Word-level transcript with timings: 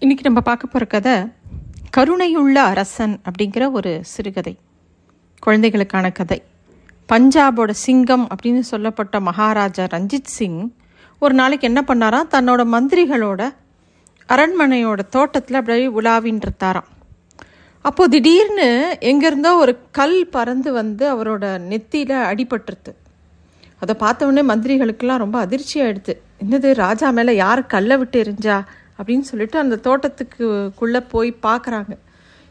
இன்றைக்கி 0.00 0.18
நம்ம 0.22 0.40
பார்க்க 0.40 0.66
போகிற 0.66 0.84
கதை 0.84 1.14
கருணையுள்ள 1.96 2.54
அரசன் 2.54 3.20
அப்படிங்கிற 3.28 3.70
ஒரு 3.72 4.00
சிறுகதை. 4.02 4.58
குழந்தைகளுக்கான 5.38 6.10
கதை. 6.10 6.42
பஞ்சாபோட 7.08 7.70
சிங்கம் 7.70 8.28
அப்படின்னு 8.28 8.58
சொல்லப்பட்ட 8.58 9.20
மகாராஜா 9.20 9.84
ரஞ்சித் 9.84 10.30
சிங் 10.36 10.72
ஒரு 11.18 11.34
நாளைக்கு 11.34 11.66
என்ன 11.66 11.84
பண்ணாராம்? 11.86 12.30
தன்னோட 12.30 12.62
மந்திரிகளோட 12.74 13.54
அரண்மனையோட 14.28 14.98
தோட்டத்தில் 15.08 15.56
அப்படியே 15.56 15.86
உலாவின்றிருந்தாராம் 15.86 16.88
அப்போது 17.80 18.10
திடீர்னு 18.10 18.98
எங்கேருந்தோ 19.00 19.54
ஒரு 19.54 19.78
கல் 19.90 20.26
பறந்து 20.26 20.72
வந்து 20.72 21.04
அவரோட 21.14 21.44
நெத்தியில் 21.70 22.20
அடிபட்டுருது 22.30 22.94
அதை 23.78 23.94
பார்த்தவொடனே 24.00 24.44
மந்திரிகளுக்கெல்லாம் 24.48 25.16
ரொம்ப 25.16 25.38
அதிர்ச்சி 25.38 25.80
ஆயிடுது 25.80 26.14
என்னது 26.44 26.74
ராஜா 26.74 27.10
மேலே 27.10 27.34
யார் 27.36 27.66
கல்லை 27.66 27.96
விட்டு 27.96 28.22
எரிஞ்சா? 28.22 28.64
அப்படின்னு 28.98 29.20
சொல்லிட்டு 29.20 29.58
அந்த 29.58 29.76
தோட்டத்துக்குள்ளே 29.76 31.08
போய் 31.08 31.36
பார்க்குறாங்க 31.42 31.98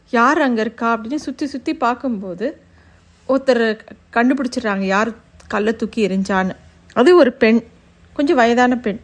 யார் 0.09 0.41
அங்கே 0.41 0.61
இருக்கா 0.61 0.97
அப்படின்னு 0.97 1.15
சுற்றி 1.15 1.47
சுற்றி 1.47 1.75
பார்க்கும்போது 1.75 2.61
ஒருத்தர் 3.29 3.79
கண்டுபிடிச்சிடுறாங்க 4.13 4.79
யார் 4.79 5.11
கல்லை 5.47 5.75
தூக்கி 5.75 6.07
எரிஞ்சான்னு 6.07 6.55
அது 6.93 7.15
ஒரு 7.15 7.33
பெண் 7.33 7.63
கொஞ்சம் 8.13 8.35
வயதான 8.35 8.77
பெண். 8.77 8.99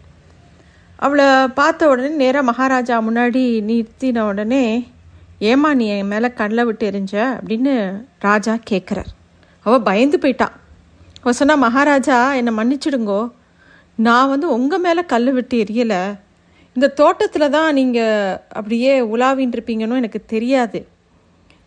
அவளை 0.95 1.47
பார்த்த 1.47 1.87
உடனே 1.87 2.15
நேராக 2.15 2.45
மகாராஜா 2.45 3.01
முன்னாடி 3.01 3.41
நிறுத்தின 3.61 4.19
உடனே 4.19 4.91
ஏமா 5.39 5.73
நீ 5.73 5.87
என் 5.87 6.07
மேலே 6.07 6.33
கண்ணில் 6.33 6.65
விட்டு 6.65 6.91
எரிஞ்ச 6.91 7.11
அப்படின்னு 7.11 8.03
ராஜா 8.19 8.57
கேட்குறார் 8.69 9.11
அவள் 9.61 9.81
பயந்து 9.81 10.17
போயிட்டான் 10.17 10.51
அவள் 11.21 11.33
சொன்னால் 11.33 11.57
மகாராஜா 11.57 12.33
என்னை 12.33 12.53
மன்னிச்சிடுங்கோ. 12.55 13.31
நான் 13.95 14.29
வந்து 14.29 14.51
உங்கள் 14.51 14.79
மேலே 14.79 15.05
கல் 15.05 15.33
விட்டு 15.33 15.63
எரியலை 15.63 16.15
இந்த 16.75 16.87
தோட்டத்தில் 16.99 17.53
தான் 17.55 17.75
நீங்கள் 17.79 18.37
அப்படியே 18.59 18.93
உலாவின்னு 19.13 19.55
இருப்பீங்கன்னு 19.57 20.01
எனக்கு 20.01 20.21
தெரியாது. 20.33 20.79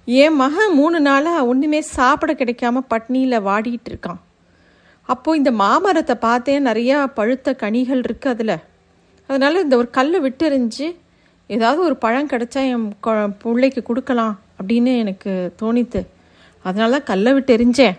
என் 0.09 0.39
மகன் 0.43 0.73
மூணு 0.79 0.99
நாளாக 1.01 1.47
ஒன்றுமே 1.51 1.81
சாப்பிட 1.97 2.33
கிடைக்காம 2.33 2.83
பட்னியில் 2.93 3.45
வாடிட்டு 3.49 3.91
இருக்கான். 3.93 4.21
அப்போது 5.09 5.39
இந்த 5.41 5.51
மாமரத்தை 5.63 6.15
பார்த்தேன் 6.27 6.67
நிறையா 6.69 6.97
பழுத்த 7.19 7.55
கனிகள் 7.63 8.03
இருக்குது 8.07 8.33
அதில். 8.35 8.57
அதனால் 9.29 9.63
இந்த 9.65 9.77
ஒரு 9.77 9.89
கல்லை 9.99 10.19
விட்டுறிஞ்சு 10.27 10.87
ஏதாவது 11.51 11.81
ஒரு 11.85 11.97
பழம் 12.05 12.31
கிடச்சா 12.33 12.61
என் 12.73 12.87
பிள்ளைக்கு 13.43 13.83
கொடுக்கலாம் 13.83 14.35
அப்படின்னு 14.61 14.93
எனக்கு 15.03 15.33
தோணித்து. 15.63 16.01
அதனால 16.65 16.91
தான் 16.97 17.09
கல்லை 17.11 17.33
விட்டு 17.33 17.55
எறிஞ்சேன் 17.57 17.97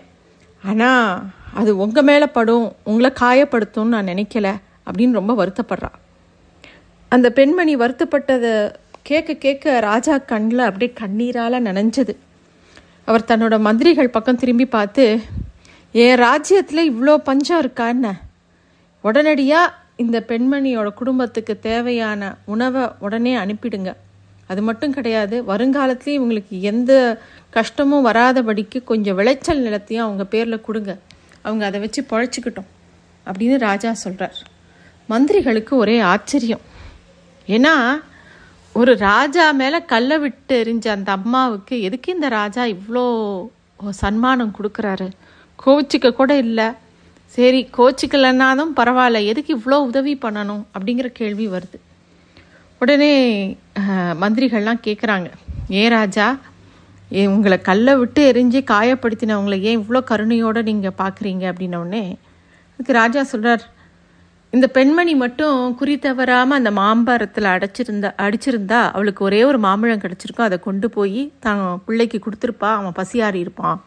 ஆனால் 0.62 1.22
அது 1.60 1.70
உங்கள் 1.84 2.06
மேலே 2.10 2.26
படும் 2.38 2.66
உங்களை 2.90 3.10
காயப்படுத்தும்னு 3.20 3.94
நான் 3.96 4.10
நினைக்கல 4.12 4.48
அப்படின்னு 4.86 5.18
ரொம்ப 5.20 5.32
வருத்தப்படுறான் 5.40 5.96
அந்த 7.08 7.30
பெண்மணி 7.30 7.76
வருத்தப்பட்டதை. 7.76 8.74
கேட்க 9.02 9.34
கேட்க 9.34 9.80
ராஜா 9.80 10.18
கண்ணில் 10.18 10.58
அப்படியே 10.58 10.92
கண்ணீரால் 10.92 11.62
நனைஞ்சது. 11.62 12.14
அவர் 13.04 13.24
தன்னோட 13.28 13.60
மந்திரிகள் 13.60 14.08
பக்கம் 14.08 14.36
திரும்பி 14.36 14.66
பார்த்து 14.66 15.20
என் 15.92 16.16
ராஜ்யத்தில் 16.16 16.92
இவ்வளோ 16.92 17.16
பஞ்சம் 17.16 17.58
இருக்கா 17.58 17.88
என்ன? 17.88 18.20
உடனடியாக 19.00 19.74
இந்த 19.96 20.24
பெண்மணியோட 20.28 20.88
குடும்பத்துக்கு 20.94 21.58
தேவையான 21.58 22.36
உணவை 22.44 22.88
உடனே 22.98 23.36
அனுப்பிடுங்க. 23.36 23.94
அது 24.46 24.62
மட்டும் 24.62 24.92
கிடையாது 24.92 25.42
வருங்காலத்துலேயும் 25.42 26.20
இவங்களுக்கு 26.20 26.60
எந்த 26.72 27.20
கஷ்டமும் 27.50 28.06
வராதபடிக்கு 28.06 28.84
கொஞ்சம் 28.84 29.14
விளைச்சல் 29.14 29.64
நிலத்தையும் 29.64 30.06
அவங்க 30.06 30.24
பேரில் 30.24 30.60
கொடுங்க. 30.60 30.96
அவங்க 31.42 31.66
அதை 31.66 31.80
வச்சு 31.80 32.06
பொழைச்சிக்கிட்டோம். 32.10 32.70
அப்படின்னு 33.26 33.58
ராஜா 33.58 33.92
சொல்கிறார் 33.92 34.38
மந்திரிகளுக்கு 35.10 35.70
ஒரே 35.70 35.98
ஆச்சரியம். 35.98 36.76
ஏன்னா 37.56 37.74
ஒரு 38.74 38.92
ராஜா 39.08 39.44
மேலே 39.60 39.78
கல்லை 39.92 40.16
விட்டு 40.24 40.54
எரிஞ்ச 40.62 40.86
அந்த 40.96 41.10
அம்மாவுக்கு 41.18 41.74
எதுக்கு 41.86 42.08
இந்த 42.16 42.28
ராஜா 42.38 42.62
இவ்வளோ 42.74 43.04
சன்மானம் 44.02 44.54
கொடுக்குறாரு? 44.58 45.06
கோச்சிக்க 45.58 46.08
கூட 46.12 46.32
இல்லை. 46.44 46.68
சரி 47.34 47.60
கோச்சிக்கலன்னாலும் 47.76 48.72
பரவாயில்ல. 48.78 49.18
எதுக்கு 49.30 49.50
இவ்வளோ 49.58 49.78
உதவி 49.90 50.14
பண்ணணும் 50.24 50.62
அப்படிங்கிற 50.74 51.08
கேள்வி 51.20 51.46
வருது. 51.54 51.78
உடனே 52.80 53.12
மந்திரிகள்லாம் 54.22 54.84
கேட்குறாங்க 54.86 55.28
ஏன் 55.80 55.92
ராஜா 55.98 56.26
ஏ 57.18 57.22
உங்களை 57.34 57.58
கல்லை 57.68 57.94
விட்டு 58.00 58.20
எரிஞ்சு 58.30 58.60
காயப்படுத்தினவங்களை 58.72 59.58
ஏன் 59.68 59.78
இவ்வளோ 59.80 60.00
கருணையோடு 60.10 60.62
நீங்கள் 60.70 60.98
பார்க்குறீங்க 61.02 61.44
அப்படின்னோடனே 61.52 62.04
அதுக்கு 62.72 62.92
ராஜா 63.02 63.22
சொல்கிறார் 63.32 63.64
இந்த 64.56 64.66
பெண்மணி 64.76 65.14
மட்டும் 65.22 65.56
குறி 65.78 65.94
தவறாமல் 66.04 66.58
அந்த 66.58 66.70
மாம்பரத்தில் 66.78 67.48
அடைச்சிருந்தா 67.54 68.10
அடிச்சிருந்தா 68.24 68.78
அவளுக்கு 68.94 69.20
ஒரே 69.26 69.40
ஒரு 69.48 69.58
மாம்பழம் 69.64 70.00
கிடச்சிருக்கும். 70.04 70.46
அதை 70.48 70.56
கொண்டு 70.66 70.86
போய் 70.94 71.20
தான் 71.44 71.60
பிள்ளைக்கு 71.86 72.18
கொடுத்துருப்பா. 72.26 72.70
அவன் 72.78 72.96
பசியாறி 73.00 73.38
இருப்பான். 73.44 73.78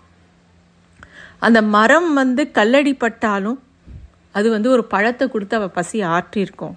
அந்த 1.47 1.59
மரம் 1.75 2.09
வந்து 2.21 2.43
கல்லடி 2.57 2.93
பட்டாலும் 3.03 3.57
அது 4.37 4.47
வந்து 4.55 4.69
ஒரு 4.75 4.83
பழத்தை 4.93 5.25
கொடுத்து 5.31 5.57
அவள் 5.59 5.75
பசி 5.79 5.97
ஆற்றியிருக்கும். 6.15 6.75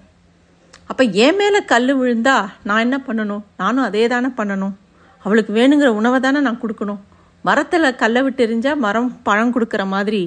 அப்போ 0.89 1.03
என் 1.25 1.37
மேலே 1.41 1.59
கல் 1.73 1.93
விழுந்தா 1.99 2.37
நான் 2.69 2.83
என்ன 2.85 2.97
பண்ணணும்? 3.05 3.43
நானும் 3.61 3.85
அதே 3.89 4.03
தானே 4.13 4.31
பண்ணணும். 4.39 4.73
அவளுக்கு 5.25 5.53
வேணுங்கிற 5.59 5.91
உணவை 5.99 6.19
தானே 6.25 6.41
நான் 6.47 6.61
கொடுக்கணும். 6.63 7.01
மரத்தில் 7.47 7.97
கல்லை 8.01 8.21
விட்டு 8.25 8.43
எரிஞ்சால் 8.47 8.83
மரம் 8.87 9.09
பழம் 9.29 9.53
கொடுக்குற 9.55 9.83
மாதிரி 9.93 10.23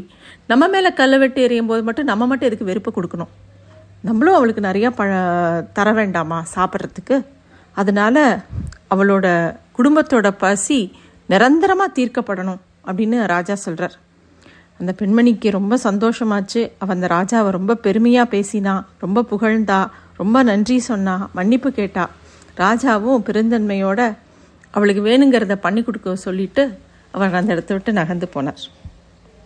நம்ம 0.50 0.64
மேலே 0.76 0.90
கல்லை 1.02 1.18
விட்டு 1.24 1.40
எறியும் 1.48 1.70
போது 1.72 1.82
மட்டும் 1.90 2.10
நம்ம 2.12 2.26
மட்டும் 2.30 2.48
எதுக்கு 2.50 2.70
வெறுப்பு 2.70 2.90
கொடுக்கணும்? 2.96 3.32
நம்மளும் 4.00 4.34
அவளுக்கு 4.34 4.60
நிறையா 4.60 4.90
ப 4.90 5.04
தர 5.72 5.92
வேண்டாமா 5.92 6.44
சாப்பிட்றதுக்கு? 6.54 7.24
அதனால 7.72 8.44
அவளோட 8.90 9.56
குடும்பத்தோட 9.78 10.28
பசி 10.30 10.78
நிரந்தரமாக 11.26 11.94
தீர்க்கப்படணும் 11.96 12.60
அப்படின்னு 12.84 13.26
ராஜா 13.26 13.54
சொல்கிறார் 13.54 13.96
அந்த 14.80 14.94
பெண்மணிக்கு 14.98 15.50
ரொம்ப 15.50 15.76
சந்தோஷமாச்சு. 15.84 16.60
அவள் 16.78 16.96
அந்த 16.96 17.06
ராஜாவை 17.06 17.50
ரொம்ப 17.50 17.74
பெருமையாக 17.74 18.32
பேசினா 18.36 18.84
ரொம்ப 18.98 19.24
புகழ்ந்தா 19.30 19.90
ரொம்ப 20.16 20.42
நன்றி 20.42 20.78
சொன்னா 20.78 21.28
மன்னிப்பு 21.32 21.70
கேட்டா 21.72 22.10
ராஜாவும் 22.56 23.24
பெருந்தன்மையோட 23.28 24.16
அவளுக்கு 24.70 25.02
வேணுங்கிறத 25.02 25.54
பண்ணி 25.54 25.82
கொடுக்க 25.82 26.16
சொல்லிட்டு 26.16 26.78
அவர் 27.10 27.34
அந்த 27.34 27.52
இடத்த 27.52 27.74
விட்டு 27.74 27.92
நகர்ந்து 27.92 28.28
போனார். 28.34 28.64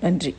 நன்றி. 0.01 0.37